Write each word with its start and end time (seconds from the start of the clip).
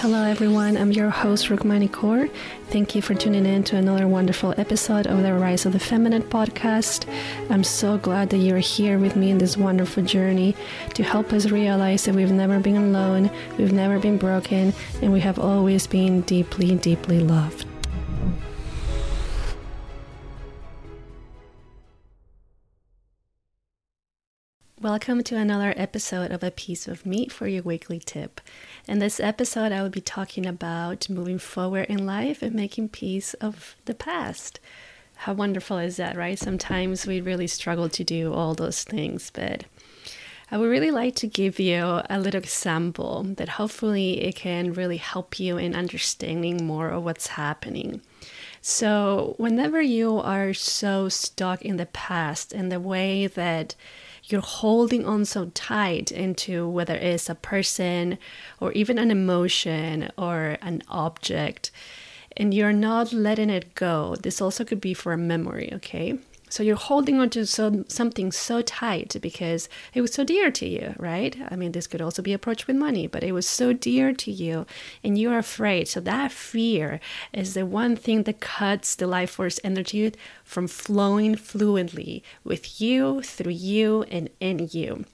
Hello, 0.00 0.22
everyone. 0.24 0.78
I'm 0.78 0.92
your 0.92 1.10
host, 1.10 1.48
Rukmani 1.48 1.90
Kaur. 1.90 2.30
Thank 2.70 2.94
you 2.94 3.02
for 3.02 3.12
tuning 3.12 3.44
in 3.44 3.62
to 3.64 3.76
another 3.76 4.08
wonderful 4.08 4.54
episode 4.56 5.06
of 5.06 5.22
the 5.22 5.34
Rise 5.34 5.66
of 5.66 5.74
the 5.74 5.78
Feminine 5.78 6.22
podcast. 6.22 7.06
I'm 7.50 7.62
so 7.62 7.98
glad 7.98 8.30
that 8.30 8.38
you're 8.38 8.56
here 8.60 8.98
with 8.98 9.14
me 9.14 9.30
in 9.30 9.36
this 9.36 9.58
wonderful 9.58 10.02
journey 10.02 10.56
to 10.94 11.02
help 11.02 11.34
us 11.34 11.50
realize 11.50 12.06
that 12.06 12.14
we've 12.14 12.32
never 12.32 12.58
been 12.60 12.76
alone, 12.76 13.30
we've 13.58 13.74
never 13.74 13.98
been 13.98 14.16
broken, 14.16 14.72
and 15.02 15.12
we 15.12 15.20
have 15.20 15.38
always 15.38 15.86
been 15.86 16.22
deeply, 16.22 16.76
deeply 16.76 17.20
loved. 17.20 17.66
Welcome 24.82 25.22
to 25.24 25.36
another 25.36 25.74
episode 25.76 26.30
of 26.30 26.42
A 26.42 26.50
Piece 26.50 26.88
of 26.88 27.04
Meat 27.04 27.30
for 27.30 27.46
your 27.46 27.62
weekly 27.62 27.98
tip. 27.98 28.40
In 28.88 28.98
this 28.98 29.20
episode, 29.20 29.72
I 29.72 29.82
will 29.82 29.90
be 29.90 30.00
talking 30.00 30.46
about 30.46 31.10
moving 31.10 31.38
forward 31.38 31.84
in 31.90 32.06
life 32.06 32.40
and 32.40 32.54
making 32.54 32.88
peace 32.88 33.34
of 33.34 33.76
the 33.84 33.92
past. 33.92 34.58
How 35.16 35.34
wonderful 35.34 35.76
is 35.76 35.98
that, 35.98 36.16
right? 36.16 36.38
Sometimes 36.38 37.06
we 37.06 37.20
really 37.20 37.46
struggle 37.46 37.90
to 37.90 38.02
do 38.02 38.32
all 38.32 38.54
those 38.54 38.82
things, 38.82 39.30
but 39.30 39.64
I 40.50 40.56
would 40.56 40.70
really 40.70 40.90
like 40.90 41.14
to 41.16 41.26
give 41.26 41.60
you 41.60 42.00
a 42.08 42.18
little 42.18 42.40
example 42.40 43.24
that 43.36 43.50
hopefully 43.50 44.22
it 44.22 44.34
can 44.34 44.72
really 44.72 44.96
help 44.96 45.38
you 45.38 45.58
in 45.58 45.76
understanding 45.76 46.64
more 46.64 46.88
of 46.88 47.04
what's 47.04 47.26
happening. 47.26 48.00
So, 48.62 49.34
whenever 49.36 49.82
you 49.82 50.16
are 50.16 50.54
so 50.54 51.10
stuck 51.10 51.60
in 51.60 51.76
the 51.76 51.84
past 51.84 52.54
and 52.54 52.72
the 52.72 52.80
way 52.80 53.26
that 53.26 53.74
you're 54.30 54.40
holding 54.40 55.06
on 55.06 55.24
so 55.24 55.50
tight 55.54 56.12
into 56.12 56.68
whether 56.68 56.94
it's 56.94 57.28
a 57.28 57.34
person 57.34 58.18
or 58.60 58.72
even 58.72 58.98
an 58.98 59.10
emotion 59.10 60.10
or 60.16 60.56
an 60.62 60.82
object 60.88 61.70
and 62.36 62.54
you're 62.54 62.72
not 62.72 63.12
letting 63.12 63.50
it 63.50 63.74
go. 63.74 64.14
This 64.16 64.40
also 64.40 64.64
could 64.64 64.80
be 64.80 64.94
for 64.94 65.12
a 65.12 65.18
memory 65.18 65.70
okay 65.74 66.18
so 66.50 66.62
you're 66.62 66.76
holding 66.76 67.20
on 67.20 67.30
to 67.30 67.46
so, 67.46 67.84
something 67.88 68.32
so 68.32 68.60
tight 68.60 69.16
because 69.22 69.68
it 69.94 70.00
was 70.00 70.12
so 70.12 70.24
dear 70.24 70.50
to 70.50 70.68
you, 70.68 70.94
right? 70.98 71.36
I 71.48 71.56
mean, 71.56 71.72
this 71.72 71.86
could 71.86 72.02
also 72.02 72.22
be 72.22 72.32
approached 72.32 72.66
with 72.66 72.76
money, 72.76 73.06
but 73.06 73.22
it 73.22 73.32
was 73.32 73.48
so 73.48 73.72
dear 73.72 74.12
to 74.12 74.30
you 74.30 74.66
and 75.04 75.16
you're 75.16 75.38
afraid. 75.38 75.88
So 75.88 76.00
that 76.00 76.32
fear 76.32 77.00
is 77.32 77.54
the 77.54 77.64
one 77.64 77.94
thing 77.96 78.24
that 78.24 78.40
cuts 78.40 78.96
the 78.96 79.06
life 79.06 79.30
force 79.30 79.60
energy 79.62 80.12
from 80.44 80.66
flowing 80.66 81.36
fluently 81.36 82.24
with 82.42 82.80
you, 82.80 83.22
through 83.22 83.52
you, 83.52 84.02
and 84.10 84.28
in 84.40 84.68
you. 84.72 85.04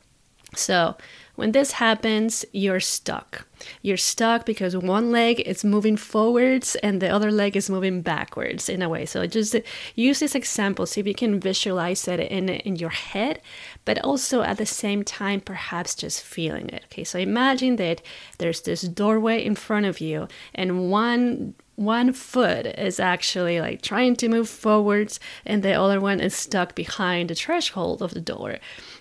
So 0.55 0.97
when 1.37 1.53
this 1.53 1.73
happens, 1.73 2.45
you're 2.53 2.81
stuck. 2.81 3.47
You're 3.83 3.97
stuck 3.97 4.45
because 4.45 4.77
one 4.77 5.11
leg 5.13 5.41
is 5.41 5.65
moving 5.65 5.97
forwards 5.97 6.75
and 6.77 7.01
the 7.01 7.09
other 7.09 7.31
leg 7.31 7.57
is 7.57 7.71
moving 7.71 8.03
backwards 8.03 8.69
in 8.69 8.83
a 8.83 8.89
way. 8.89 9.07
So 9.07 9.27
just 9.27 9.55
use 9.95 10.21
this 10.21 10.35
example, 10.35 10.87
see 10.87 11.01
if 11.01 11.07
you 11.07 11.15
can 11.15 11.41
visualize 11.41 12.09
it 12.09 12.21
in, 12.21 12.49
in 12.49 12.77
your 12.77 12.91
head, 12.91 13.41
but 13.85 14.03
also 14.05 14.43
at 14.43 14.59
the 14.59 14.67
same 14.67 15.05
time, 15.05 15.41
perhaps 15.41 15.95
just 15.95 16.23
feeling 16.23 16.69
it. 16.71 16.85
Okay, 16.87 17.05
so 17.05 17.19
imagine 17.19 17.77
that 17.77 18.03
there's 18.39 18.63
this 18.63 18.83
doorway 18.83 19.45
in 19.45 19.55
front 19.55 19.87
of 19.87 20.01
you 20.01 20.29
and 20.55 20.91
one 20.91 21.55
one 21.77 22.13
foot 22.13 22.67
is 22.67 22.99
actually 22.99 23.61
like 23.61 23.83
trying 23.83 24.17
to 24.17 24.29
move 24.29 24.49
forwards 24.49 25.21
and 25.45 25.63
the 25.63 25.73
other 25.73 26.01
one 26.01 26.21
is 26.21 26.35
stuck 26.35 26.75
behind 26.75 27.31
the 27.31 27.35
threshold 27.35 28.03
of 28.03 28.15
the 28.15 28.21
door. 28.21 28.57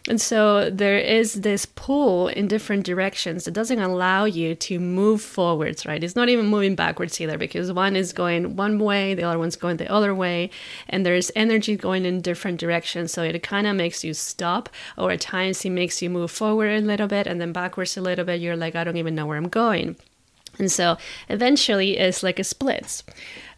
And 0.08 0.22
so 0.22 0.70
there 0.70 1.00
is 1.00 1.42
this 1.42 1.66
pull 1.66 2.28
in 2.28 2.48
different 2.48 2.86
directions 2.86 3.46
that 3.46 3.54
doesn't 3.54 3.80
allow 3.80 4.26
you 4.26 4.54
to 4.56 4.80
move 4.80 5.22
forwards, 5.22 5.86
right? 5.86 6.04
It's 6.04 6.16
not 6.16 6.30
even 6.30 6.46
moving 6.46 6.76
backwards 6.76 7.20
either 7.20 7.40
because 7.40 7.72
one 7.72 7.96
is 7.96 8.14
going 8.14 8.56
one 8.56 8.78
way, 8.78 9.16
the 9.16 9.24
other 9.24 9.40
one's 9.40 9.56
going 9.56 9.78
the 9.78 9.92
other 9.92 10.14
way, 10.14 10.52
and 10.88 11.06
there's 11.06 11.32
energy 11.36 11.76
going 11.76 12.06
in 12.06 12.22
different 12.22 12.60
directions. 12.60 13.14
So 13.14 13.24
it 13.24 13.42
kind 13.42 13.66
of 13.66 13.76
makes 13.76 14.04
you 14.04 14.14
stop, 14.14 14.70
or 14.96 15.12
at 15.12 15.22
times 15.22 15.66
it 15.66 15.72
makes 15.72 16.02
you 16.04 16.10
move 16.12 16.30
forward 16.30 16.70
a 16.70 16.82
little 16.82 17.08
bit 17.08 17.26
and 17.26 17.42
then 17.42 17.52
backwards 17.52 17.98
a 17.98 18.02
little 18.02 18.26
bit. 18.26 18.42
You're 18.42 18.56
like, 18.56 18.76
I 18.76 18.84
don't 18.84 18.98
even 18.98 19.16
know 19.16 19.26
where 19.26 19.38
I'm 19.38 19.50
going. 19.50 19.96
And 20.60 20.72
so 20.72 20.98
eventually 21.30 21.98
it's 21.98 22.24
like 22.24 22.40
a 22.40 22.44
splits, 22.44 23.04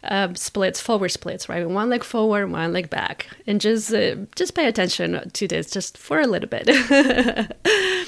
uh, 0.04 0.34
splits, 0.34 0.80
forward 0.80 1.10
splits, 1.10 1.48
right? 1.48 1.68
One 1.68 1.88
leg 1.88 2.04
forward, 2.04 2.50
one 2.50 2.72
leg 2.72 2.90
back. 2.90 3.28
And 3.46 3.60
just, 3.60 3.92
uh, 3.92 4.16
just 4.34 4.54
pay 4.54 4.66
attention 4.66 5.30
to 5.30 5.48
this 5.48 5.70
just 5.70 5.96
for 5.98 6.20
a 6.20 6.26
little 6.26 6.48
bit. 6.48 6.66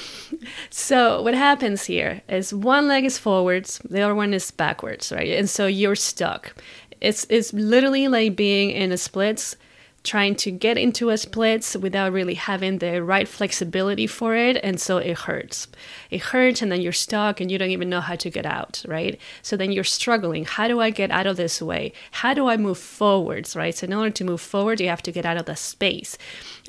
so 0.69 1.21
what 1.21 1.33
happens 1.33 1.85
here 1.85 2.21
is 2.27 2.53
one 2.53 2.87
leg 2.87 3.05
is 3.05 3.17
forwards, 3.17 3.79
the 3.89 4.01
other 4.01 4.15
one 4.15 4.33
is 4.33 4.51
backwards, 4.51 5.11
right? 5.11 5.29
And 5.37 5.49
so 5.49 5.67
you're 5.67 5.95
stuck. 5.95 6.53
It's, 6.99 7.25
it's 7.29 7.51
literally 7.53 8.07
like 8.07 8.35
being 8.35 8.71
in 8.71 8.91
a 8.91 8.97
splits 8.97 9.55
trying 10.03 10.35
to 10.35 10.49
get 10.49 10.77
into 10.77 11.09
a 11.09 11.17
splits 11.17 11.75
without 11.75 12.11
really 12.11 12.33
having 12.33 12.79
the 12.79 13.03
right 13.03 13.27
flexibility 13.27 14.07
for 14.07 14.35
it 14.35 14.57
and 14.63 14.79
so 14.81 14.97
it 14.97 15.19
hurts. 15.19 15.67
It 16.09 16.21
hurts 16.21 16.61
and 16.61 16.71
then 16.71 16.81
you're 16.81 16.91
stuck 16.91 17.39
and 17.39 17.51
you 17.51 17.59
don't 17.59 17.69
even 17.69 17.89
know 17.89 18.01
how 18.01 18.15
to 18.15 18.29
get 18.29 18.45
out 18.45 18.83
right? 18.87 19.19
So 19.43 19.55
then 19.55 19.71
you're 19.71 19.83
struggling. 19.83 20.45
How 20.45 20.67
do 20.67 20.79
i 20.79 20.89
get 20.89 21.11
out 21.11 21.27
of 21.27 21.37
this 21.37 21.61
way? 21.61 21.93
How 22.11 22.33
do 22.33 22.47
i 22.47 22.57
move 22.57 22.79
forwards 22.79 23.55
right? 23.55 23.75
So 23.75 23.85
in 23.85 23.93
order 23.93 24.09
to 24.09 24.23
move 24.23 24.41
forward 24.41 24.79
you 24.79 24.87
have 24.87 25.03
to 25.03 25.11
get 25.11 25.25
out 25.25 25.37
of 25.37 25.45
the 25.45 25.55
space. 25.55 26.17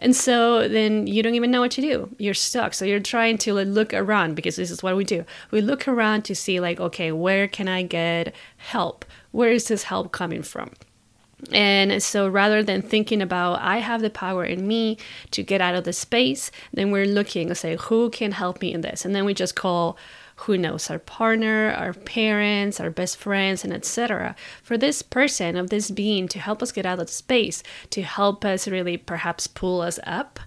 And 0.00 0.14
so 0.14 0.69
then 0.69 1.06
you 1.06 1.22
don't 1.22 1.34
even 1.34 1.50
know 1.50 1.60
what 1.60 1.70
to 1.72 1.81
do. 1.81 2.14
You're 2.19 2.34
stuck. 2.34 2.75
So 2.75 2.84
you're 2.84 3.00
trying 3.00 3.38
to 3.38 3.54
look 3.54 3.94
around 3.94 4.34
because 4.34 4.56
this 4.56 4.70
is 4.70 4.82
what 4.82 4.97
we 4.97 5.04
do. 5.04 5.25
We 5.50 5.62
look 5.62 5.88
around 5.88 6.22
to 6.26 6.34
see 6.34 6.60
like 6.60 6.81
okay 6.81 7.12
where 7.12 7.49
can 7.49 7.66
i 7.66 7.82
get 7.82 8.34
help? 8.59 9.06
Where 9.31 9.50
is 9.50 9.69
this 9.69 9.84
help 9.84 10.12
coming 10.12 10.43
from 10.43 10.72
and 11.50 12.03
so 12.03 12.28
rather 12.28 12.62
than 12.62 12.82
thinking 12.82 13.20
about, 13.20 13.60
I 13.60 13.78
have 13.78 14.00
the 14.00 14.10
power 14.10 14.44
in 14.44 14.66
me 14.66 14.98
to 15.32 15.42
get 15.42 15.60
out 15.60 15.75
of 15.75 15.84
the 15.84 15.92
space, 15.92 16.50
then 16.72 16.91
we're 16.91 17.06
looking 17.06 17.48
and 17.48 17.56
say, 17.56 17.76
who 17.76 18.10
can 18.10 18.32
help 18.32 18.60
me 18.60 18.72
in 18.72 18.82
this? 18.82 19.04
And 19.04 19.14
then 19.14 19.25
we 19.25 19.34
just 19.34 19.56
call 19.56 19.98
who 20.36 20.58
knows 20.58 20.91
our 20.91 20.98
partner 20.98 21.70
our 21.72 21.92
parents 21.92 22.81
our 22.81 22.91
best 22.91 23.16
friends 23.16 23.62
and 23.62 23.72
etc 23.72 24.34
for 24.62 24.76
this 24.76 25.02
person 25.02 25.56
of 25.56 25.70
this 25.70 25.91
being 25.91 26.26
to 26.26 26.38
help 26.38 26.62
us 26.62 26.72
get 26.72 26.86
out 26.86 26.98
of 26.98 27.06
the 27.06 27.12
space 27.12 27.62
to 27.91 28.02
help 28.02 28.44
us 28.44 28.66
really 28.66 28.97
perhaps 28.97 29.47
pull 29.47 29.81
us 29.81 30.00
up 30.04 30.41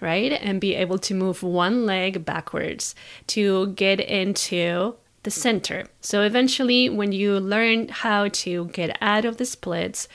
right 0.00 0.32
and 0.32 0.60
be 0.60 0.74
able 0.74 0.98
to 0.98 1.14
move 1.14 1.42
one 1.42 1.86
leg 1.86 2.24
backwards 2.24 2.94
to 3.26 3.68
get 3.68 4.00
into 4.00 4.94
the 5.26 5.30
center 5.30 5.84
so 6.00 6.22
eventually 6.22 6.88
when 6.88 7.12
you 7.12 7.38
learn 7.38 7.88
how 7.88 8.28
to 8.28 8.66
get 8.78 8.96
out 9.02 9.26
of 9.26 9.36
the 9.36 9.44
splits 9.44 10.08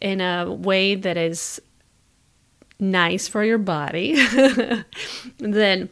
in 0.00 0.20
a 0.20 0.52
way 0.52 0.94
that 0.96 1.16
is 1.16 1.60
nice 2.82 3.28
for 3.28 3.44
your 3.44 3.58
body, 3.58 4.14
then 5.38 5.88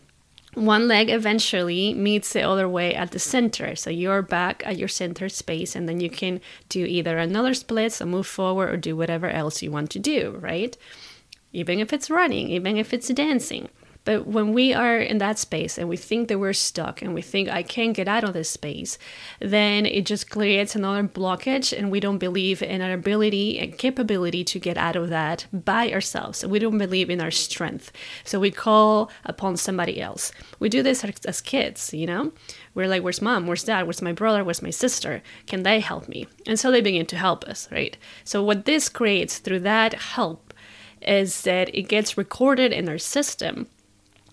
one 0.54 0.88
leg 0.88 1.08
eventually 1.08 1.94
meets 1.94 2.32
the 2.32 2.42
other 2.42 2.68
way 2.68 2.92
at 2.92 3.12
the 3.12 3.20
center. 3.20 3.76
So 3.76 3.88
you're 3.88 4.20
back 4.20 4.64
at 4.66 4.76
your 4.76 4.88
center 4.88 5.28
space, 5.28 5.76
and 5.76 5.88
then 5.88 6.00
you 6.00 6.10
can 6.10 6.40
do 6.68 6.84
either 6.84 7.16
another 7.16 7.54
split, 7.54 7.92
so 7.92 8.04
move 8.04 8.26
forward, 8.26 8.68
or 8.68 8.76
do 8.76 8.96
whatever 8.96 9.30
else 9.30 9.62
you 9.62 9.70
want 9.70 9.90
to 9.92 10.00
do, 10.00 10.36
right? 10.40 10.76
Even 11.52 11.78
if 11.78 11.92
it's 11.92 12.10
running, 12.10 12.48
even 12.48 12.76
if 12.76 12.92
it's 12.92 13.08
dancing. 13.08 13.68
But 14.10 14.26
when 14.26 14.52
we 14.52 14.74
are 14.74 14.98
in 14.98 15.18
that 15.18 15.38
space 15.38 15.78
and 15.78 15.88
we 15.88 15.96
think 15.96 16.26
that 16.26 16.40
we're 16.40 16.52
stuck 16.52 17.00
and 17.00 17.14
we 17.14 17.22
think, 17.22 17.48
I 17.48 17.62
can't 17.62 17.94
get 17.94 18.08
out 18.08 18.24
of 18.24 18.32
this 18.32 18.50
space, 18.50 18.98
then 19.38 19.86
it 19.86 20.04
just 20.04 20.28
creates 20.28 20.74
another 20.74 21.04
blockage 21.04 21.72
and 21.72 21.92
we 21.92 22.00
don't 22.00 22.18
believe 22.18 22.60
in 22.60 22.82
our 22.82 22.92
ability 22.92 23.56
and 23.60 23.78
capability 23.78 24.42
to 24.42 24.58
get 24.58 24.76
out 24.76 24.96
of 24.96 25.10
that 25.10 25.46
by 25.52 25.92
ourselves. 25.92 26.44
We 26.44 26.58
don't 26.58 26.76
believe 26.76 27.08
in 27.08 27.20
our 27.20 27.30
strength. 27.30 27.92
So 28.24 28.40
we 28.40 28.50
call 28.50 29.12
upon 29.24 29.56
somebody 29.56 30.00
else. 30.00 30.32
We 30.58 30.68
do 30.68 30.82
this 30.82 31.04
as 31.04 31.40
kids, 31.40 31.94
you 31.94 32.06
know? 32.08 32.32
We're 32.74 32.88
like, 32.88 33.04
where's 33.04 33.22
mom? 33.22 33.46
Where's 33.46 33.62
dad? 33.62 33.84
Where's 33.84 34.02
my 34.02 34.12
brother? 34.12 34.42
Where's 34.42 34.60
my 34.60 34.70
sister? 34.70 35.22
Can 35.46 35.62
they 35.62 35.78
help 35.78 36.08
me? 36.08 36.26
And 36.48 36.58
so 36.58 36.72
they 36.72 36.80
begin 36.80 37.06
to 37.06 37.16
help 37.16 37.44
us, 37.44 37.68
right? 37.70 37.96
So 38.24 38.42
what 38.42 38.64
this 38.64 38.88
creates 38.88 39.38
through 39.38 39.60
that 39.60 39.94
help 39.94 40.52
is 41.00 41.42
that 41.42 41.72
it 41.72 41.82
gets 41.82 42.18
recorded 42.18 42.72
in 42.72 42.88
our 42.88 42.98
system 42.98 43.68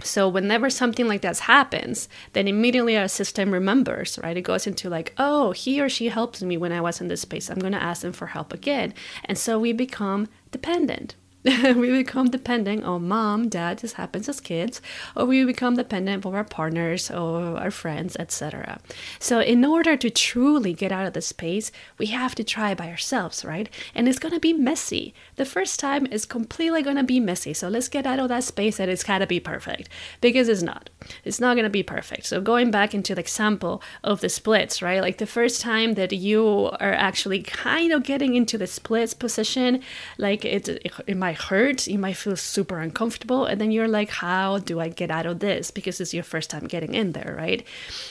so 0.03 0.29
whenever 0.29 0.69
something 0.69 1.07
like 1.07 1.21
that 1.21 1.39
happens, 1.39 2.07
then 2.33 2.47
immediately 2.47 2.97
our 2.97 3.07
system 3.07 3.51
remembers, 3.51 4.19
right? 4.21 4.37
It 4.37 4.41
goes 4.41 4.67
into 4.67 4.89
like, 4.89 5.13
oh, 5.17 5.51
he 5.51 5.81
or 5.81 5.89
she 5.89 6.09
helped 6.09 6.41
me 6.41 6.57
when 6.57 6.71
I 6.71 6.81
was 6.81 7.01
in 7.01 7.07
this 7.07 7.21
space. 7.21 7.49
I'm 7.49 7.59
going 7.59 7.73
to 7.73 7.81
ask 7.81 8.01
them 8.01 8.13
for 8.13 8.27
help 8.27 8.53
again. 8.53 8.93
And 9.25 9.37
so 9.37 9.59
we 9.59 9.73
become 9.73 10.27
dependent, 10.51 11.15
we 11.75 11.91
become 11.91 12.29
dependent 12.29 12.83
on 12.83 13.07
mom, 13.07 13.47
dad, 13.47 13.79
this 13.79 13.93
happens 13.93 14.27
as 14.27 14.41
kids, 14.41 14.81
or 15.15 15.25
we 15.25 15.45
become 15.45 15.75
dependent 15.75 16.25
on 16.25 16.33
our 16.33 16.43
partners 16.43 17.11
or 17.11 17.57
our 17.57 17.71
friends, 17.71 18.17
etc. 18.19 18.79
So, 19.19 19.39
in 19.39 19.63
order 19.63 19.95
to 19.95 20.09
truly 20.09 20.73
get 20.73 20.91
out 20.91 21.05
of 21.05 21.13
the 21.13 21.21
space, 21.21 21.71
we 21.97 22.07
have 22.07 22.35
to 22.35 22.43
try 22.43 22.73
by 22.73 22.89
ourselves, 22.89 23.45
right? 23.45 23.69
And 23.93 24.09
it's 24.09 24.19
gonna 24.19 24.39
be 24.39 24.51
messy. 24.51 25.13
The 25.35 25.45
first 25.45 25.79
time 25.79 26.07
is 26.07 26.25
completely 26.25 26.81
gonna 26.81 27.03
be 27.03 27.19
messy. 27.19 27.53
So, 27.53 27.69
let's 27.69 27.87
get 27.87 28.05
out 28.05 28.19
of 28.19 28.29
that 28.29 28.43
space 28.43 28.79
and 28.79 28.89
it's 28.89 29.03
gotta 29.03 29.27
be 29.27 29.39
perfect 29.39 29.89
because 30.21 30.49
it's 30.49 30.63
not. 30.63 30.89
It's 31.23 31.39
not 31.39 31.55
going 31.55 31.63
to 31.63 31.69
be 31.69 31.83
perfect. 31.83 32.25
So, 32.25 32.41
going 32.41 32.71
back 32.71 32.93
into 32.93 33.13
the 33.13 33.21
example 33.21 33.81
of 34.03 34.21
the 34.21 34.29
splits, 34.29 34.81
right? 34.81 35.01
Like 35.01 35.17
the 35.17 35.27
first 35.27 35.61
time 35.61 35.95
that 35.95 36.11
you 36.11 36.71
are 36.79 36.93
actually 36.93 37.43
kind 37.43 37.91
of 37.91 38.03
getting 38.03 38.35
into 38.35 38.57
the 38.57 38.67
splits 38.67 39.13
position, 39.13 39.81
like 40.17 40.45
it, 40.45 40.67
it, 40.69 40.91
it 41.05 41.17
might 41.17 41.37
hurt, 41.37 41.87
you 41.87 41.99
might 41.99 42.17
feel 42.17 42.35
super 42.35 42.79
uncomfortable. 42.79 43.45
And 43.45 43.59
then 43.59 43.71
you're 43.71 43.87
like, 43.87 44.09
how 44.09 44.59
do 44.59 44.79
I 44.79 44.89
get 44.89 45.11
out 45.11 45.25
of 45.25 45.39
this? 45.39 45.71
Because 45.71 45.99
it's 46.01 46.13
your 46.13 46.23
first 46.23 46.49
time 46.49 46.67
getting 46.67 46.93
in 46.93 47.11
there, 47.11 47.35
right? 47.37 47.65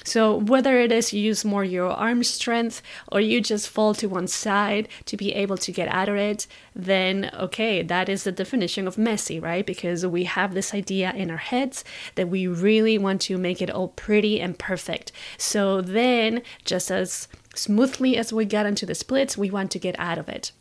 So, 0.05 0.37
whether 0.37 0.79
it 0.79 0.93
is 0.93 1.13
you 1.13 1.21
use 1.21 1.45
more 1.45 1.65
your 1.65 1.91
arm 1.91 2.23
strength 2.25 2.83
or 3.11 3.21
you 3.21 3.41
just 3.41 3.69
fall 3.69 3.95
to 3.95 4.09
one 4.09 4.29
side 4.29 4.89
to 5.07 5.17
be 5.17 5.33
able 5.33 5.57
to 5.59 5.73
get 5.73 5.89
out 5.89 6.09
of 6.09 6.17
it, 6.17 6.47
then 6.75 7.31
okay, 7.35 7.83
that 7.83 8.09
is 8.09 8.25
the 8.25 8.33
definition 8.33 8.87
of 8.87 8.99
messy, 8.99 9.41
right? 9.41 9.65
Because 9.67 10.07
we 10.07 10.25
have 10.25 10.55
this 10.55 10.75
idea 10.75 11.13
in 11.13 11.31
our 11.31 11.37
heads 11.37 11.85
that 12.15 12.29
we 12.29 12.47
really 12.47 12.86
want 12.97 13.21
to 13.23 13.39
make 13.39 13.61
it 13.61 13.71
all 13.71 13.89
pretty 13.89 14.41
and 14.41 14.59
perfect. 14.59 15.13
So 15.39 15.81
then, 15.81 16.43
just 16.65 16.91
as 16.91 17.29
smoothly 17.55 18.17
as 18.17 18.33
we 18.33 18.45
get 18.45 18.67
into 18.67 18.87
the 18.87 18.95
splits, 18.95 19.37
we 19.37 19.51
want 19.51 19.71
to 19.73 19.79
get 19.79 19.99
out 19.99 20.19
of 20.19 20.29
it. 20.29 20.53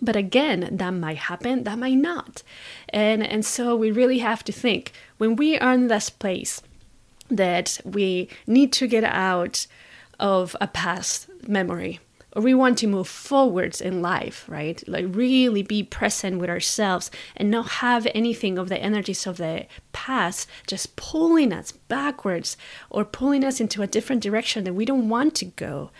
But 0.00 0.16
again, 0.16 0.68
that 0.70 0.90
might 0.90 1.16
happen, 1.16 1.64
that 1.64 1.78
might 1.78 1.98
not. 1.98 2.42
And 2.88 3.26
and 3.26 3.44
so 3.44 3.74
we 3.74 3.90
really 3.90 4.18
have 4.18 4.44
to 4.44 4.52
think 4.52 4.92
when 5.18 5.36
we 5.36 5.58
are 5.58 5.72
in 5.72 5.88
this 5.88 6.10
place 6.10 6.62
that 7.28 7.80
we 7.84 8.28
need 8.46 8.72
to 8.74 8.86
get 8.86 9.04
out 9.04 9.66
of 10.18 10.54
a 10.60 10.66
past 10.66 11.28
memory 11.48 12.00
or 12.36 12.42
we 12.42 12.52
want 12.52 12.76
to 12.78 12.86
move 12.86 13.08
forwards 13.08 13.80
in 13.80 14.02
life, 14.02 14.44
right? 14.46 14.86
Like 14.86 15.06
really 15.08 15.62
be 15.62 15.82
present 15.82 16.38
with 16.38 16.50
ourselves 16.50 17.10
and 17.34 17.50
not 17.50 17.68
have 17.80 18.06
anything 18.14 18.58
of 18.58 18.68
the 18.68 18.76
energies 18.78 19.26
of 19.26 19.38
the 19.38 19.66
past 19.92 20.46
just 20.66 20.96
pulling 20.96 21.50
us 21.50 21.72
backwards 21.72 22.58
or 22.90 23.06
pulling 23.06 23.42
us 23.42 23.58
into 23.58 23.80
a 23.80 23.86
different 23.86 24.22
direction 24.22 24.64
that 24.64 24.74
we 24.74 24.84
don't 24.84 25.08
want 25.08 25.34
to 25.36 25.46
go 25.46 25.90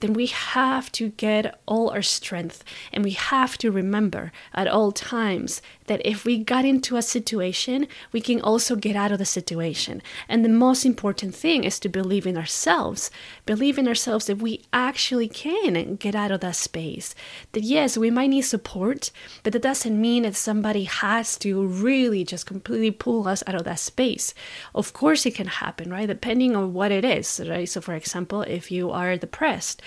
then 0.00 0.12
we 0.14 0.26
have 0.26 0.90
to 0.90 1.10
get 1.10 1.60
all 1.64 1.88
our 1.90 2.02
strength 2.02 2.64
and 2.92 3.04
we 3.04 3.12
have 3.12 3.56
to 3.56 3.70
remember 3.70 4.32
at 4.52 4.66
all 4.66 4.90
times 4.90 5.62
that 5.86 6.00
if 6.04 6.24
we 6.24 6.38
got 6.38 6.64
into 6.64 6.96
a 6.96 7.02
situation, 7.02 7.86
we 8.12 8.20
can 8.20 8.40
also 8.40 8.76
get 8.76 8.96
out 8.96 9.12
of 9.12 9.18
the 9.18 9.24
situation. 9.24 10.02
And 10.28 10.44
the 10.44 10.48
most 10.48 10.84
important 10.84 11.34
thing 11.34 11.64
is 11.64 11.78
to 11.80 11.88
believe 11.88 12.26
in 12.26 12.36
ourselves, 12.36 13.10
believe 13.46 13.78
in 13.78 13.88
ourselves 13.88 14.26
that 14.26 14.38
we 14.38 14.62
actually 14.72 15.28
can 15.28 15.96
get 15.96 16.14
out 16.14 16.30
of 16.30 16.40
that 16.40 16.56
space. 16.56 17.14
That 17.52 17.62
yes, 17.62 17.96
we 17.96 18.10
might 18.10 18.30
need 18.30 18.42
support, 18.42 19.10
but 19.42 19.52
that 19.52 19.62
doesn't 19.62 20.00
mean 20.00 20.22
that 20.22 20.36
somebody 20.36 20.84
has 20.84 21.36
to 21.38 21.66
really 21.66 22.24
just 22.24 22.46
completely 22.46 22.90
pull 22.90 23.28
us 23.28 23.42
out 23.46 23.54
of 23.54 23.64
that 23.64 23.78
space. 23.78 24.34
Of 24.74 24.92
course, 24.92 25.26
it 25.26 25.34
can 25.34 25.48
happen, 25.48 25.90
right? 25.90 26.06
Depending 26.06 26.56
on 26.56 26.72
what 26.72 26.92
it 26.92 27.04
is, 27.04 27.40
right? 27.48 27.68
So, 27.68 27.80
for 27.80 27.94
example, 27.94 28.42
if 28.42 28.70
you 28.70 28.90
are 28.90 29.16
depressed, 29.16 29.82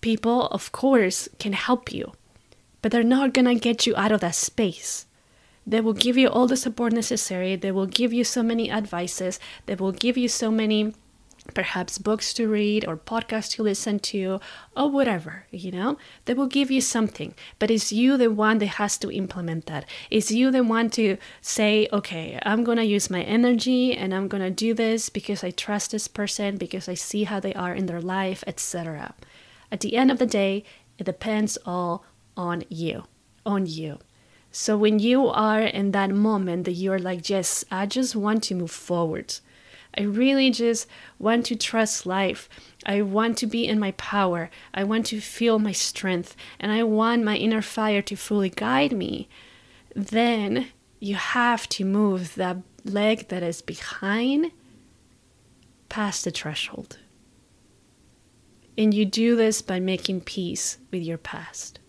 people, 0.00 0.46
of 0.48 0.72
course, 0.72 1.28
can 1.38 1.52
help 1.52 1.92
you, 1.92 2.12
but 2.82 2.92
they're 2.92 3.02
not 3.02 3.34
gonna 3.34 3.54
get 3.54 3.86
you 3.86 3.94
out 3.96 4.12
of 4.12 4.20
that 4.20 4.34
space. 4.34 5.06
They 5.68 5.82
will 5.82 5.92
give 5.92 6.16
you 6.16 6.28
all 6.28 6.46
the 6.46 6.56
support 6.56 6.94
necessary. 6.94 7.54
They 7.54 7.70
will 7.70 7.86
give 7.86 8.12
you 8.12 8.24
so 8.24 8.42
many 8.42 8.70
advices. 8.70 9.38
They 9.66 9.74
will 9.74 9.92
give 9.92 10.16
you 10.16 10.26
so 10.26 10.50
many 10.50 10.94
perhaps 11.54 11.98
books 11.98 12.34
to 12.34 12.48
read 12.48 12.86
or 12.86 12.96
podcasts 12.96 13.52
to 13.56 13.62
listen 13.62 13.98
to 13.98 14.40
or 14.76 14.90
whatever 14.90 15.46
you 15.50 15.70
know? 15.70 15.96
They 16.24 16.34
will 16.34 16.46
give 16.46 16.70
you 16.70 16.80
something. 16.80 17.34
But 17.58 17.70
it's 17.70 17.92
you 17.92 18.16
the 18.16 18.30
one 18.30 18.58
that 18.58 18.76
has 18.80 18.98
to 18.98 19.10
implement 19.10 19.66
that. 19.66 19.86
It's 20.10 20.30
you 20.30 20.50
the 20.50 20.62
one 20.62 20.90
to 20.90 21.16
say 21.40 21.88
okay 21.92 22.38
i'm 22.42 22.64
to 22.64 22.84
use 22.84 23.10
my 23.10 23.22
energy 23.22 23.96
and 23.96 24.14
i'm 24.14 24.28
to 24.28 24.50
do 24.50 24.74
this 24.74 25.08
because 25.08 25.42
i 25.42 25.50
trust 25.50 25.90
this 25.90 26.08
person 26.08 26.56
because 26.56 26.88
i 26.88 26.94
see 26.94 27.24
how 27.24 27.40
they 27.40 27.54
are 27.54 27.74
in 27.74 27.86
their 27.86 28.00
life 28.00 28.44
etc 28.46 29.14
at 29.72 29.80
the 29.80 29.96
end 29.96 30.10
of 30.10 30.18
the 30.18 30.26
day 30.26 30.64
it 30.98 31.04
depends 31.04 31.58
all 31.64 32.04
on 32.36 32.64
you 32.68 33.04
on 33.44 33.66
you 33.66 33.98
so 34.50 34.76
when 34.76 34.98
you 34.98 35.28
are 35.28 35.60
in 35.60 35.92
that 35.92 36.10
moment 36.10 36.64
that 36.64 36.72
you're 36.72 36.98
like, 36.98 37.28
yes, 37.28 37.64
I 37.70 37.86
just 37.86 38.16
want 38.16 38.42
to 38.44 38.54
move 38.54 38.70
forward. 38.70 39.34
I 39.96 40.02
really 40.02 40.50
just 40.50 40.86
want 41.18 41.46
to 41.46 41.56
trust 41.56 42.06
life. 42.06 42.48
I 42.86 43.02
want 43.02 43.36
to 43.38 43.46
be 43.46 43.66
in 43.66 43.78
my 43.78 43.92
power. 43.92 44.50
I 44.72 44.84
want 44.84 45.06
to 45.06 45.20
feel 45.20 45.58
my 45.58 45.72
strength. 45.72 46.36
And 46.60 46.70
I 46.70 46.82
want 46.82 47.24
my 47.24 47.36
inner 47.36 47.62
fire 47.62 48.02
to 48.02 48.16
fully 48.16 48.50
guide 48.50 48.92
me. 48.92 49.28
Then 49.94 50.68
you 51.00 51.16
have 51.16 51.68
to 51.70 51.84
move 51.84 52.34
that 52.36 52.58
leg 52.84 53.28
that 53.28 53.42
is 53.42 53.62
behind 53.62 54.52
past 55.88 56.24
the 56.24 56.30
threshold. 56.30 56.98
And 58.76 58.94
you 58.94 59.04
do 59.04 59.34
this 59.34 59.62
by 59.62 59.80
making 59.80 60.20
peace 60.20 60.78
with 60.92 61.02
your 61.02 61.18
past. 61.18 61.80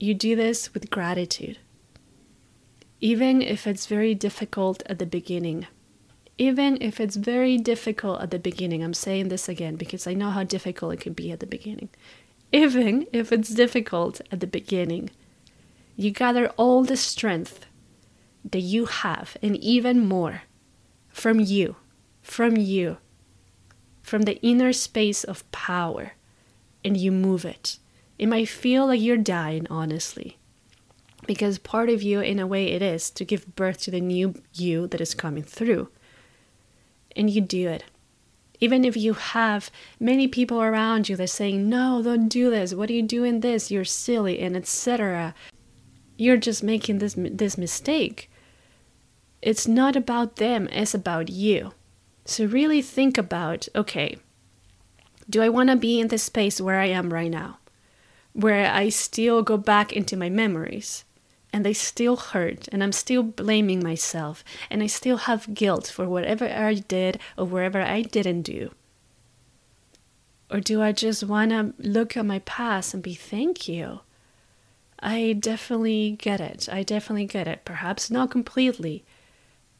You 0.00 0.14
do 0.14 0.36
this 0.36 0.72
with 0.72 0.90
gratitude. 0.90 1.58
Even 3.00 3.42
if 3.42 3.66
it's 3.66 3.86
very 3.86 4.14
difficult 4.14 4.82
at 4.86 5.00
the 5.00 5.06
beginning. 5.06 5.66
Even 6.36 6.78
if 6.80 7.00
it's 7.00 7.16
very 7.16 7.58
difficult 7.58 8.20
at 8.20 8.30
the 8.30 8.38
beginning. 8.38 8.84
I'm 8.84 8.94
saying 8.94 9.28
this 9.28 9.48
again 9.48 9.74
because 9.74 10.06
I 10.06 10.14
know 10.14 10.30
how 10.30 10.44
difficult 10.44 10.94
it 10.94 11.00
can 11.00 11.14
be 11.14 11.32
at 11.32 11.40
the 11.40 11.46
beginning. 11.46 11.88
Even 12.52 13.08
if 13.12 13.32
it's 13.32 13.48
difficult 13.48 14.20
at 14.30 14.38
the 14.38 14.46
beginning, 14.46 15.10
you 15.96 16.12
gather 16.12 16.48
all 16.50 16.84
the 16.84 16.96
strength 16.96 17.66
that 18.48 18.60
you 18.60 18.86
have 18.86 19.36
and 19.42 19.56
even 19.56 20.06
more 20.06 20.42
from 21.08 21.40
you, 21.40 21.74
from 22.22 22.56
you, 22.56 22.98
from 24.00 24.22
the 24.22 24.40
inner 24.42 24.72
space 24.72 25.24
of 25.24 25.50
power, 25.50 26.12
and 26.84 26.96
you 26.96 27.10
move 27.10 27.44
it 27.44 27.78
it 28.18 28.26
might 28.26 28.48
feel 28.48 28.86
like 28.86 29.00
you're 29.00 29.16
dying, 29.16 29.66
honestly. 29.70 30.38
Because 31.26 31.58
part 31.58 31.88
of 31.88 32.02
you, 32.02 32.20
in 32.20 32.38
a 32.38 32.46
way, 32.46 32.68
it 32.68 32.82
is 32.82 33.10
to 33.10 33.24
give 33.24 33.54
birth 33.54 33.80
to 33.82 33.90
the 33.90 34.00
new 34.00 34.34
you 34.54 34.86
that 34.88 35.00
is 35.00 35.14
coming 35.14 35.42
through. 35.42 35.88
And 37.14 37.30
you 37.30 37.40
do 37.40 37.68
it. 37.68 37.84
Even 38.60 38.84
if 38.84 38.96
you 38.96 39.14
have 39.14 39.70
many 40.00 40.26
people 40.26 40.60
around 40.60 41.08
you 41.08 41.16
that 41.16 41.28
saying, 41.28 41.68
No, 41.68 42.02
don't 42.02 42.28
do 42.28 42.50
this. 42.50 42.74
What 42.74 42.90
are 42.90 42.94
you 42.94 43.02
doing 43.02 43.40
this? 43.40 43.70
You're 43.70 43.84
silly, 43.84 44.40
and 44.40 44.56
etc. 44.56 45.34
You're 46.16 46.36
just 46.36 46.64
making 46.64 46.98
this, 46.98 47.14
this 47.16 47.56
mistake. 47.56 48.30
It's 49.40 49.68
not 49.68 49.94
about 49.94 50.36
them, 50.36 50.68
it's 50.72 50.94
about 50.94 51.28
you. 51.28 51.72
So 52.24 52.46
really 52.46 52.82
think 52.82 53.16
about 53.16 53.68
okay, 53.74 54.18
do 55.30 55.40
I 55.40 55.48
want 55.48 55.70
to 55.70 55.76
be 55.76 56.00
in 56.00 56.08
the 56.08 56.18
space 56.18 56.60
where 56.60 56.80
I 56.80 56.86
am 56.86 57.12
right 57.12 57.30
now? 57.30 57.58
Where 58.38 58.72
I 58.72 58.88
still 58.88 59.42
go 59.42 59.56
back 59.56 59.92
into 59.92 60.16
my 60.16 60.30
memories 60.30 61.04
and 61.52 61.66
they 61.66 61.72
still 61.72 62.16
hurt 62.16 62.68
and 62.70 62.84
I'm 62.84 62.92
still 62.92 63.24
blaming 63.24 63.82
myself 63.82 64.44
and 64.70 64.80
I 64.80 64.86
still 64.86 65.16
have 65.16 65.54
guilt 65.54 65.88
for 65.88 66.08
whatever 66.08 66.48
I 66.48 66.74
did 66.74 67.18
or 67.36 67.46
wherever 67.46 67.82
I 67.82 68.02
didn't 68.02 68.42
do? 68.42 68.70
Or 70.52 70.60
do 70.60 70.80
I 70.80 70.92
just 70.92 71.24
want 71.24 71.50
to 71.50 71.74
look 71.78 72.16
at 72.16 72.24
my 72.26 72.38
past 72.38 72.94
and 72.94 73.02
be 73.02 73.14
thank 73.14 73.66
you? 73.66 74.00
I 75.00 75.32
definitely 75.32 76.16
get 76.16 76.40
it. 76.40 76.68
I 76.70 76.84
definitely 76.84 77.26
get 77.26 77.48
it. 77.48 77.64
Perhaps 77.64 78.08
not 78.08 78.30
completely, 78.30 79.04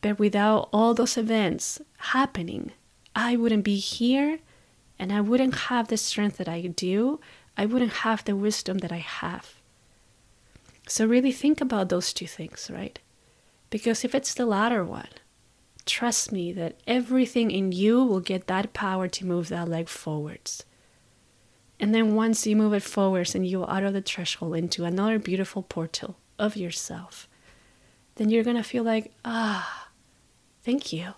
but 0.00 0.18
without 0.18 0.68
all 0.72 0.94
those 0.94 1.16
events 1.16 1.80
happening, 1.98 2.72
I 3.14 3.36
wouldn't 3.36 3.64
be 3.64 3.76
here 3.76 4.40
and 4.98 5.12
I 5.12 5.20
wouldn't 5.20 5.54
have 5.70 5.86
the 5.86 5.96
strength 5.96 6.38
that 6.38 6.48
I 6.48 6.62
do 6.62 7.20
I 7.58 7.66
wouldn't 7.66 8.04
have 8.04 8.24
the 8.24 8.36
wisdom 8.36 8.78
that 8.78 8.92
I 8.92 8.98
have. 8.98 9.56
So, 10.86 11.04
really 11.04 11.32
think 11.32 11.60
about 11.60 11.88
those 11.88 12.12
two 12.12 12.28
things, 12.28 12.70
right? 12.72 12.98
Because 13.68 14.04
if 14.04 14.14
it's 14.14 14.32
the 14.32 14.46
latter 14.46 14.84
one, 14.84 15.08
trust 15.84 16.32
me 16.32 16.52
that 16.52 16.76
everything 16.86 17.50
in 17.50 17.72
you 17.72 18.02
will 18.04 18.20
get 18.20 18.46
that 18.46 18.72
power 18.72 19.08
to 19.08 19.26
move 19.26 19.48
that 19.48 19.68
leg 19.68 19.88
forwards. 19.88 20.64
And 21.80 21.94
then 21.94 22.14
once 22.14 22.46
you 22.46 22.56
move 22.56 22.72
it 22.72 22.82
forwards 22.82 23.34
and 23.34 23.46
you're 23.46 23.70
out 23.70 23.84
of 23.84 23.92
the 23.92 24.02
threshold 24.02 24.56
into 24.56 24.84
another 24.84 25.18
beautiful 25.18 25.62
portal 25.62 26.16
of 26.38 26.56
yourself, 26.56 27.28
then 28.14 28.30
you're 28.30 28.44
going 28.44 28.56
to 28.56 28.62
feel 28.62 28.84
like, 28.84 29.12
ah, 29.24 29.88
thank 30.62 30.92
you. 30.92 31.14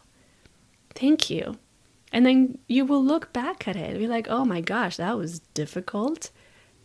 Thank 0.94 1.30
you. 1.30 1.58
And 2.12 2.26
then 2.26 2.58
you 2.66 2.84
will 2.84 3.02
look 3.02 3.32
back 3.32 3.68
at 3.68 3.76
it 3.76 3.90
and 3.90 3.98
be 3.98 4.08
like, 4.08 4.26
oh 4.28 4.44
my 4.44 4.60
gosh, 4.60 4.96
that 4.96 5.16
was 5.16 5.40
difficult. 5.54 6.30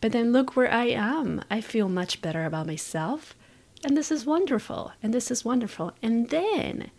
But 0.00 0.12
then 0.12 0.32
look 0.32 0.54
where 0.54 0.70
I 0.70 0.86
am. 0.86 1.42
I 1.50 1.60
feel 1.60 1.88
much 1.88 2.22
better 2.22 2.44
about 2.44 2.66
myself. 2.66 3.34
And 3.84 3.96
this 3.96 4.10
is 4.10 4.24
wonderful. 4.24 4.92
And 5.02 5.12
this 5.12 5.30
is 5.30 5.44
wonderful. 5.44 5.92
And 6.02 6.28
then 6.30 6.90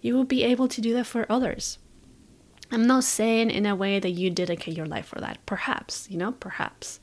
you 0.00 0.14
will 0.14 0.24
be 0.24 0.44
able 0.44 0.68
to 0.68 0.80
do 0.80 0.92
that 0.94 1.06
for 1.06 1.26
others. 1.30 1.78
I'm 2.70 2.86
not 2.86 3.04
saying 3.04 3.50
in 3.50 3.66
a 3.66 3.74
way 3.74 3.98
that 3.98 4.10
you 4.10 4.30
dedicate 4.30 4.76
your 4.76 4.86
life 4.86 5.06
for 5.06 5.20
that. 5.20 5.38
Perhaps, 5.44 6.08
you 6.08 6.16
know, 6.16 6.32
perhaps. 6.32 7.00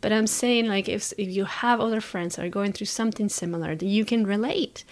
But 0.00 0.12
I'm 0.12 0.26
saying 0.26 0.66
like 0.66 0.88
if 0.88 1.12
if 1.18 1.28
you 1.28 1.44
have 1.44 1.80
other 1.80 2.00
friends 2.00 2.36
that 2.36 2.44
are 2.44 2.48
going 2.50 2.72
through 2.72 2.86
something 2.86 3.28
similar 3.28 3.74
that 3.74 3.86
you 3.86 4.04
can 4.04 4.26
relate, 4.26 4.84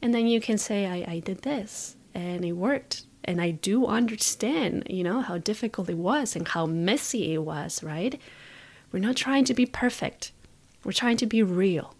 and 0.00 0.14
then 0.14 0.26
you 0.26 0.40
can 0.40 0.58
say, 0.58 0.86
I, 0.86 1.14
I 1.14 1.18
did 1.18 1.42
this 1.42 1.96
and 2.14 2.44
it 2.44 2.52
worked. 2.52 3.04
And 3.24 3.40
I 3.40 3.52
do 3.52 3.86
understand, 3.86 4.86
you 4.88 5.02
know, 5.02 5.22
how 5.22 5.38
difficult 5.38 5.88
it 5.88 5.96
was 5.96 6.36
and 6.36 6.46
how 6.46 6.66
messy 6.66 7.32
it 7.32 7.42
was, 7.42 7.82
right? 7.82 8.20
We're 8.92 8.98
not 9.00 9.16
trying 9.16 9.44
to 9.46 9.54
be 9.54 9.66
perfect. 9.66 10.32
We're 10.84 10.92
trying 10.92 11.16
to 11.16 11.26
be 11.26 11.42
real. 11.42 11.94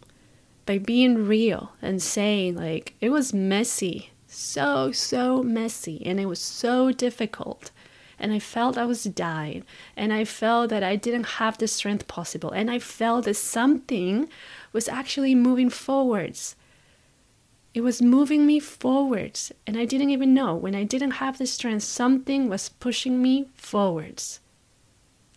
By 0.66 0.78
being 0.78 1.26
real 1.26 1.72
and 1.80 2.02
saying, 2.02 2.56
like, 2.56 2.94
it 3.00 3.10
was 3.10 3.32
messy, 3.32 4.10
so, 4.26 4.92
so 4.92 5.42
messy, 5.42 6.02
and 6.04 6.20
it 6.20 6.26
was 6.26 6.40
so 6.40 6.92
difficult. 6.92 7.70
And 8.18 8.32
I 8.32 8.38
felt 8.38 8.78
I 8.78 8.86
was 8.86 9.04
dying, 9.04 9.64
and 9.96 10.12
I 10.12 10.24
felt 10.24 10.70
that 10.70 10.82
I 10.82 10.96
didn't 10.96 11.24
have 11.24 11.58
the 11.58 11.68
strength 11.68 12.06
possible, 12.06 12.50
and 12.50 12.70
I 12.70 12.78
felt 12.78 13.24
that 13.24 13.34
something 13.34 14.28
was 14.72 14.88
actually 14.88 15.34
moving 15.34 15.70
forwards. 15.70 16.54
It 17.74 17.82
was 17.82 18.00
moving 18.00 18.46
me 18.46 18.60
forwards, 18.60 19.50
and 19.66 19.76
I 19.76 19.84
didn't 19.84 20.10
even 20.10 20.32
know. 20.32 20.54
When 20.54 20.76
I 20.76 20.84
didn't 20.84 21.12
have 21.12 21.38
the 21.38 21.46
strength, 21.46 21.82
something 21.82 22.48
was 22.48 22.68
pushing 22.68 23.20
me 23.20 23.48
forwards 23.54 24.38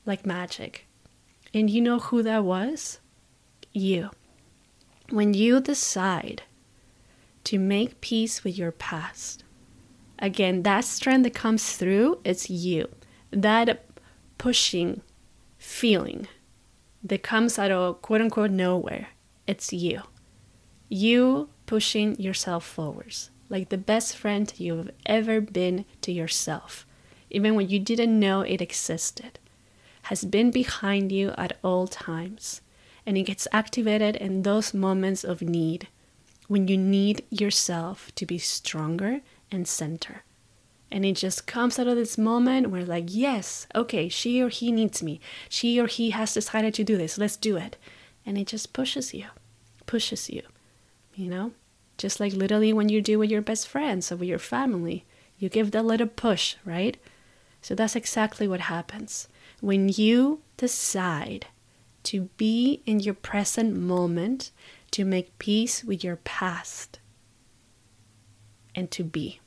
like 0.05 0.23
magic. 0.23 0.85
And 1.51 1.67
you 1.67 1.81
know 1.81 1.97
who 1.97 2.21
that 2.21 2.43
was? 2.43 2.99
You. 3.73 4.11
When 5.09 5.33
you 5.33 5.59
decide 5.59 6.43
to 7.45 7.57
make 7.57 8.01
peace 8.01 8.43
with 8.43 8.55
your 8.55 8.71
past, 8.71 9.43
again, 10.19 10.61
that 10.61 10.85
strength 10.85 11.23
that 11.23 11.33
comes 11.33 11.75
through, 11.75 12.19
it's 12.23 12.51
you. 12.51 12.87
That 13.31 13.83
pushing 14.37 15.01
feeling 15.57 16.27
that 17.03 17.23
comes 17.23 17.57
out 17.57 17.71
of 17.71 18.01
quote 18.03 18.21
unquote 18.21 18.51
nowhere, 18.51 19.07
it's 19.47 19.73
you. 19.73 20.03
You 20.87 21.49
pushing 21.67 22.19
yourself 22.19 22.65
forwards, 22.65 23.29
like 23.47 23.69
the 23.69 23.77
best 23.77 24.17
friend 24.17 24.51
you've 24.57 24.89
ever 25.05 25.39
been 25.39 25.85
to 26.01 26.11
yourself, 26.11 26.87
even 27.29 27.53
when 27.53 27.69
you 27.69 27.79
didn't 27.79 28.19
know 28.19 28.41
it 28.41 28.61
existed 28.61 29.37
has 30.07 30.23
been 30.23 30.51
behind 30.51 31.11
you 31.11 31.33
at 31.37 31.57
all 31.63 31.85
times. 31.85 32.61
And 33.05 33.17
it 33.17 33.23
gets 33.23 33.47
activated 33.51 34.15
in 34.15 34.43
those 34.43 34.73
moments 34.73 35.25
of 35.25 35.41
need 35.41 35.87
when 36.47 36.69
you 36.69 36.77
need 36.77 37.25
yourself 37.29 38.13
to 38.15 38.25
be 38.25 38.37
stronger 38.37 39.19
and 39.51 39.67
center. 39.67 40.23
And 40.89 41.05
it 41.05 41.17
just 41.17 41.45
comes 41.45 41.77
out 41.77 41.87
of 41.87 41.97
this 41.97 42.17
moment 42.17 42.69
where, 42.69 42.85
like, 42.85 43.05
yes, 43.07 43.67
okay, 43.75 44.07
she 44.07 44.41
or 44.41 44.47
he 44.47 44.71
needs 44.71 45.03
me. 45.03 45.19
She 45.49 45.77
or 45.79 45.87
he 45.87 46.11
has 46.11 46.33
decided 46.33 46.73
to 46.75 46.85
do 46.85 46.95
this. 46.95 47.17
Let's 47.17 47.35
do 47.35 47.57
it. 47.57 47.75
And 48.25 48.37
it 48.37 48.47
just 48.47 48.71
pushes 48.71 49.13
you, 49.13 49.25
pushes 49.85 50.29
you, 50.29 50.43
you 51.17 51.29
know? 51.29 51.51
Just 51.97 52.19
like 52.19 52.33
literally 52.33 52.71
when 52.71 52.89
you 52.89 53.01
do 53.01 53.17
with 53.17 53.31
your 53.31 53.41
best 53.41 53.67
friends 53.67 54.11
or 54.11 54.17
with 54.17 54.29
your 54.29 54.39
family, 54.39 55.05
you 55.39 55.49
give 55.49 55.71
that 55.71 55.85
little 55.85 56.07
push, 56.07 56.55
right? 56.63 56.97
So 57.61 57.75
that's 57.75 57.95
exactly 57.95 58.47
what 58.47 58.61
happens 58.61 59.27
when 59.59 59.89
you 59.89 60.41
decide 60.57 61.47
to 62.03 62.29
be 62.37 62.81
in 62.85 62.99
your 62.99 63.15
present 63.15 63.75
moment, 63.75 64.51
to 64.91 65.03
make 65.03 65.37
peace 65.39 65.83
with 65.83 66.03
your 66.03 66.17
past, 66.17 66.99
and 68.75 68.89
to 68.91 69.03
be. 69.03 69.39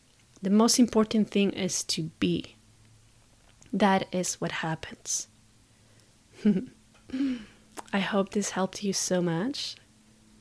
The 0.43 0.51
most 0.51 0.79
important 0.79 1.31
thing 1.31 1.53
is 1.53 1.85
to 1.85 2.11
be. 2.19 2.57
That 3.73 4.13
is 4.13 4.41
what 4.41 4.53
happens. 4.53 5.29
I 7.93 8.01
hope 8.01 8.31
this 8.31 8.51
helped 8.51 8.83
you 8.83 8.93
so 8.93 9.23
much 9.23 9.77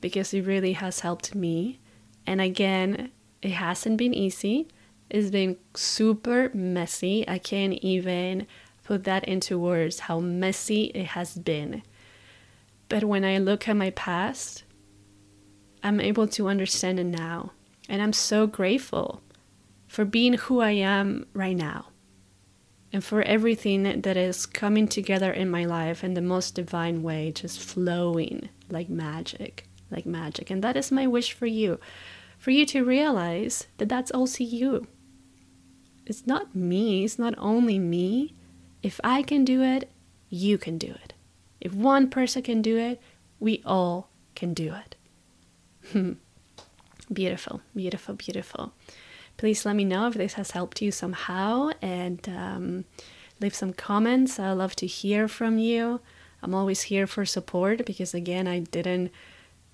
because 0.02 0.34
it 0.34 0.46
really 0.46 0.74
has 0.74 1.02
helped 1.02 1.36
me. 1.36 1.80
And 2.26 2.42
again, 2.42 3.12
it 3.42 3.52
hasn't 3.52 3.98
been 3.98 4.14
easy. 4.14 4.68
It's 5.10 5.30
been 5.30 5.58
super 5.76 6.52
messy. 6.54 7.28
I 7.28 7.38
can't 7.38 7.74
even 7.74 8.48
put 8.84 9.04
that 9.06 9.26
into 9.26 9.58
words 9.58 10.02
how 10.02 10.20
messy 10.20 10.86
it 10.96 11.08
has 11.08 11.38
been. 11.38 11.84
But 12.90 13.04
when 13.04 13.24
I 13.24 13.38
look 13.38 13.68
at 13.68 13.76
my 13.76 13.92
past, 13.92 14.64
I'm 15.84 16.02
able 16.02 16.28
to 16.30 16.48
understand 16.48 17.00
it 17.00 17.06
now. 17.06 17.52
And 17.88 18.02
I'm 18.02 18.14
so 18.14 18.48
grateful 18.48 19.22
for 19.88 20.06
being 20.06 20.34
who 20.34 20.60
I 20.60 20.72
am 20.72 21.26
right 21.34 21.56
now 21.56 21.88
and 22.92 23.04
for 23.04 23.22
everything 23.22 24.02
that 24.02 24.18
is 24.18 24.46
coming 24.46 24.88
together 24.88 25.32
in 25.32 25.50
my 25.50 25.66
life 25.66 26.04
in 26.04 26.16
the 26.16 26.22
most 26.22 26.56
divine 26.56 27.04
way, 27.04 27.32
just 27.32 27.60
flowing 27.60 28.50
like 28.70 28.90
magic, 28.90 29.69
like 29.92 30.06
magic. 30.06 30.50
And 30.50 30.64
that 30.64 30.78
is 30.78 30.92
my 30.92 31.08
wish 31.08 31.34
for 31.34 31.46
you, 31.46 31.80
for 32.38 32.52
you 32.52 32.66
to 32.68 32.86
realize 32.86 33.68
that 33.78 33.90
that's 33.90 34.12
also 34.12 34.44
you. 34.44 34.88
It's 36.06 36.26
not 36.26 36.56
me, 36.56 37.04
it's 37.04 37.20
not 37.20 37.36
only 37.38 37.78
me, 37.78 38.34
if 38.82 39.00
I 39.04 39.22
can 39.22 39.46
do 39.46 39.62
it, 39.62 39.90
you 40.30 40.58
can 40.58 40.78
do 40.78 40.88
it. 41.04 41.14
If 41.60 41.74
one 41.74 42.10
person 42.10 42.42
can 42.44 42.62
do 42.62 42.78
it, 42.78 43.02
we 43.40 43.62
all 43.66 44.10
can 44.36 44.54
do 44.54 44.74
it. 44.74 44.96
beautiful, 47.14 47.62
beautiful, 47.76 48.16
beautiful. 48.16 48.74
Please 49.38 49.66
let 49.66 49.76
me 49.76 49.86
know 49.86 50.08
if 50.08 50.16
this 50.16 50.34
has 50.34 50.52
helped 50.52 50.82
you 50.82 50.92
somehow 50.92 51.70
and 51.82 52.28
um, 52.30 52.86
leave 53.40 53.56
some 53.56 53.74
comments. 53.74 54.40
I 54.40 54.52
love 54.52 54.76
to 54.78 54.88
hear 54.88 55.28
from 55.28 55.58
you. 55.58 56.02
I'm 56.42 56.54
always 56.56 56.84
here 56.84 57.08
for 57.08 57.26
support 57.26 57.86
because, 57.86 58.14
again, 58.14 58.48
I 58.48 58.60
didn't 58.60 59.12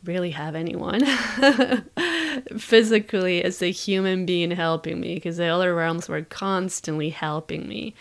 really 0.06 0.32
have 0.32 0.56
anyone 0.56 1.06
physically 2.58 3.44
as 3.44 3.62
a 3.62 3.72
human 3.72 4.26
being 4.26 4.52
helping 4.52 5.00
me 5.00 5.16
because 5.16 5.38
the 5.38 5.46
other 5.46 5.76
realms 5.76 6.08
were 6.08 6.24
constantly 6.24 7.10
helping 7.10 7.68
me. 7.68 7.96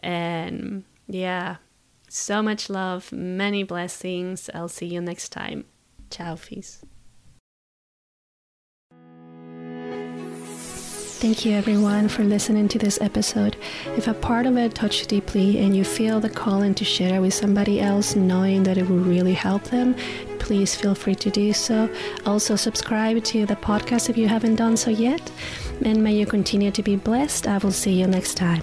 And 0.00 0.84
yeah, 1.06 1.56
so 2.08 2.42
much 2.42 2.70
love, 2.70 3.12
many 3.12 3.62
blessings. 3.62 4.50
I'll 4.54 4.68
see 4.68 4.86
you 4.86 5.00
next 5.00 5.30
time. 5.30 5.64
Ciao, 6.10 6.36
peace. 6.36 6.82
Thank 11.24 11.46
you, 11.46 11.52
everyone, 11.52 12.08
for 12.08 12.22
listening 12.22 12.68
to 12.68 12.78
this 12.78 13.00
episode. 13.00 13.56
If 13.96 14.08
a 14.08 14.12
part 14.12 14.44
of 14.44 14.58
it 14.58 14.74
touched 14.74 15.08
deeply 15.08 15.58
and 15.58 15.74
you 15.74 15.82
feel 15.82 16.20
the 16.20 16.28
calling 16.28 16.74
to 16.74 16.84
share 16.84 17.16
it 17.16 17.20
with 17.20 17.32
somebody 17.32 17.80
else, 17.80 18.14
knowing 18.14 18.64
that 18.64 18.76
it 18.76 18.90
will 18.90 18.98
really 18.98 19.32
help 19.32 19.64
them, 19.64 19.96
please 20.44 20.74
feel 20.74 20.94
free 20.94 21.14
to 21.14 21.30
do 21.30 21.54
so. 21.54 21.88
Also, 22.26 22.54
subscribe 22.54 23.24
to 23.24 23.46
the 23.46 23.56
podcast 23.56 24.10
if 24.10 24.16
you 24.18 24.28
haven't 24.28 24.56
done 24.56 24.76
so 24.76 24.90
yet. 24.90 25.32
And 25.82 26.04
may 26.04 26.14
you 26.14 26.26
continue 26.26 26.70
to 26.70 26.82
be 26.82 26.96
blessed. 26.96 27.48
I 27.48 27.56
will 27.58 27.72
see 27.72 27.98
you 27.98 28.06
next 28.06 28.34
time. 28.34 28.62